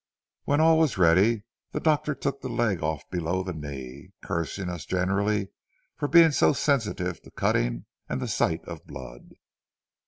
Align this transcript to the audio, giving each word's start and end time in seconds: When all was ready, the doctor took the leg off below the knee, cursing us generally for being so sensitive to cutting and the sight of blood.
When 0.45 0.59
all 0.59 0.79
was 0.79 0.97
ready, 0.97 1.43
the 1.73 1.79
doctor 1.79 2.15
took 2.15 2.41
the 2.41 2.49
leg 2.49 2.81
off 2.81 3.07
below 3.11 3.43
the 3.43 3.53
knee, 3.53 4.13
cursing 4.23 4.67
us 4.67 4.83
generally 4.87 5.49
for 5.95 6.07
being 6.07 6.31
so 6.31 6.53
sensitive 6.53 7.21
to 7.21 7.29
cutting 7.29 7.85
and 8.09 8.19
the 8.19 8.27
sight 8.27 8.65
of 8.65 8.83
blood. 8.87 9.35